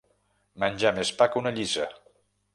[0.63, 1.89] Menjar més pa que una llissa.